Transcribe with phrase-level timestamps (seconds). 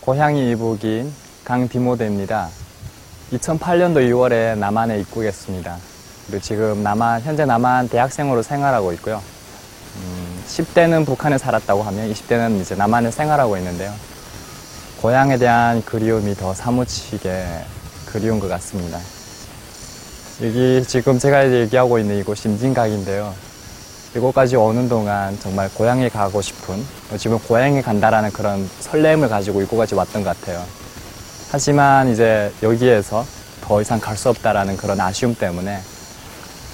[0.00, 1.12] 고향이 이북인
[1.44, 2.48] 강디모데입니다.
[3.32, 5.76] 2008년도 6월에 남한에 입국했습니다.
[6.26, 9.22] 그리고 지금 남한, 현재 남한 대학생으로 생활하고 있고요.
[9.96, 13.94] 음, 10대는 북한에 살았다고 하면 20대는 이제 남한에 생활하고 있는데요.
[15.00, 17.46] 고향에 대한 그리움이 더 사무치게
[18.06, 18.98] 그리운 것 같습니다.
[20.42, 23.32] 여기 지금 제가 얘기하고 있는 이곳 심진각인데요.
[24.16, 26.82] 이곳까지 오는 동안 정말 고향에 가고 싶은,
[27.18, 30.64] 지금 고향에 간다라는 그런 설렘을 가지고 이곳까지 왔던 것 같아요.
[31.50, 33.24] 하지만 이제 여기에서
[33.62, 35.78] 더 이상 갈 수 없다라는 그런 아쉬움 때문에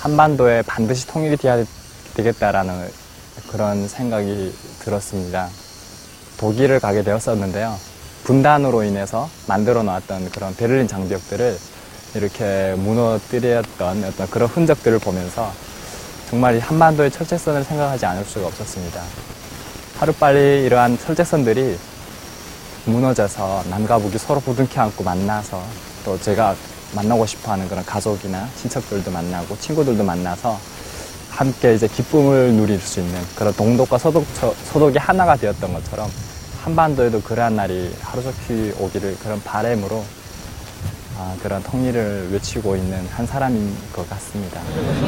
[0.00, 1.62] 한반도에 반드시 통일이 돼야
[2.14, 2.90] 되겠다라는
[3.50, 5.48] 그런 생각이 들었습니다.
[6.38, 7.76] 독일을 가게 되었었는데요.
[8.24, 11.58] 분단으로 인해서 만들어 놨던 그런 베를린 장벽들을
[12.14, 15.52] 이렇게 무너뜨렸던 어떤 그런 흔적들을 보면서
[16.28, 19.00] 정말 이 한반도의 철제선을 생각하지 않을 수가 없었습니다.
[19.98, 21.78] 하루빨리 이러한 철제선들이
[22.84, 25.62] 무너져서 남과 북이 서로 부둥켜 안고 만나서
[26.04, 26.54] 또 제가
[26.94, 30.58] 만나고 싶어 하는 그런 가족이나 친척들도 만나고 친구들도 만나서
[31.30, 34.26] 함께 이제 기쁨을 누릴 수 있는 그런 동독과 서독,
[34.70, 36.10] 서독이 하나가 되었던 것처럼
[36.62, 40.04] 한반도에도 그러한 날이 하루속히 오기를 그런 바램으로
[41.20, 44.60] 아, 그런 통일을 외치고 있는 한 사람인 것 같습니다.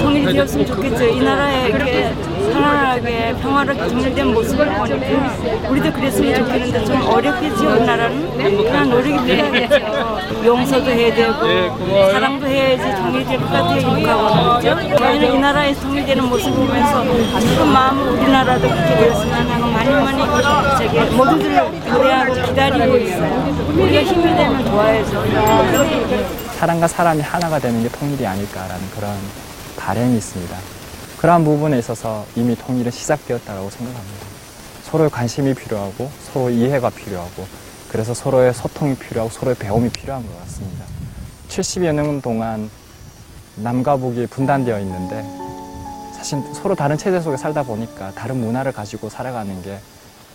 [0.00, 1.04] 통일이 되었으면 좋겠죠.
[1.04, 2.12] 이 나라에 이렇게
[2.52, 7.70] 편안하게 평화롭게 통일된 모습을 보니까 우리도 그랬으면 좋겠는데 좀 어렵겠죠.
[7.70, 10.44] 우리나라는 그런 노력이 필요하겠죠.
[10.44, 14.60] 용서도 해야 되고 사랑도 해야지 통일이 될것 같아요.
[14.98, 17.04] 저희는 이 나라에서 통일되는 모습을 보면서
[17.38, 19.51] 지금 마음은 우리나라도 그렇게 되었으면
[19.82, 21.56] 많이 많이 저기 모두들
[21.90, 23.72] 노래하고 기다리고 있어요.
[23.74, 25.24] 우리가 힘이 되면 좋아야죠.
[26.58, 29.16] 사람과 사람이 하나가 되는 게 통일이 아닐까라는 그런
[29.76, 30.56] 바램이 있습니다.
[31.18, 34.26] 그러한 부분에 있어서 이미 통일은 시작되었다고 생각합니다.
[34.84, 37.46] 서로의 관심이 필요하고 서로 이해가 필요하고
[37.90, 40.84] 그래서 서로의 소통이 필요하고 서로의 배움이 필요한 것 같습니다.
[41.48, 42.70] 70여 년 동안
[43.56, 45.41] 남과 북이 분단되어 있는데
[46.22, 49.76] 사실 서로 다른 체제 속에 살다 보니까 다른 문화를 가지고 살아가는 게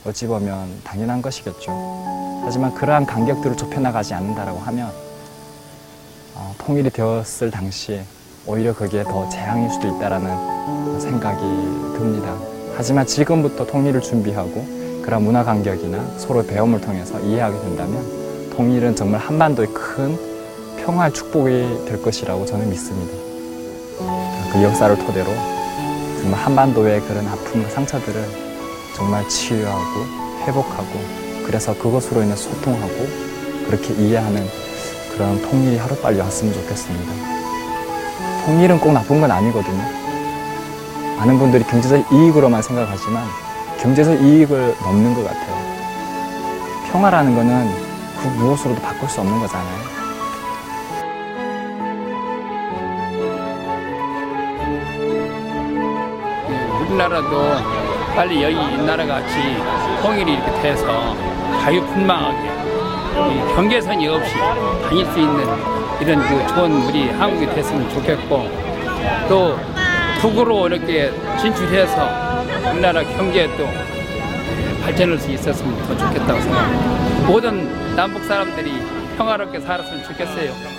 [0.05, 2.41] 어찌 보면 당연한 것이겠죠.
[2.43, 4.91] 하지만 그러한 간격들을 좁혀나가지 않는다라고 하면
[6.35, 8.03] 어, 통일이 되었을 당시에
[8.45, 12.35] 오히려 그게 더 재앙일 수도 있다라는 생각이 듭니다.
[12.75, 19.69] 하지만 지금부터 통일을 준비하고 그런 문화 간격이나 서로의 배움을 통해서 이해하게 된다면 통일은 정말 한반도의
[19.73, 20.19] 큰
[20.83, 23.13] 평화의 축복이 될 것이라고 저는 믿습니다.
[24.51, 25.56] 그 역사를 토대로
[26.27, 28.21] 정말 한반도의 그런 아픔과 상처들을
[28.97, 30.05] 정말 치유하고
[30.41, 30.99] 회복하고
[31.45, 33.07] 그래서 그것으로 인해 소통하고
[33.65, 34.45] 그렇게 이해하는
[35.13, 37.13] 그런 통일이 하루빨리 왔으면 좋겠습니다.
[38.45, 39.81] 통일은 꼭 나쁜 건 아니거든요.
[41.17, 43.25] 많은 분들이 경제적 이익으로만 생각하지만
[43.79, 45.55] 경제적 이익을 넘는 것 같아요.
[46.91, 47.71] 평화라는 거는
[48.21, 49.96] 그 무엇으로도 바꿀 수 없는 거잖아요.
[56.97, 57.43] 우리나라도
[58.15, 59.35] 빨리 여기 이 나라 같이
[60.01, 61.15] 통일이 이렇게 돼서
[61.61, 65.45] 자유분방하게 이 경계선이 없이 다닐 수 있는
[66.01, 68.49] 이런 그 좋은 우리 한국이 됐으면 좋겠고
[69.29, 69.59] 또
[70.21, 73.67] 북으로 이렇게 진출해서 우리나라 경제도
[74.83, 77.27] 발전할 수 있었으면 더 좋겠다고 생각합니다.
[77.27, 78.73] 모든 남북 사람들이
[79.17, 80.76] 평화롭게 살았으면 좋겠어요.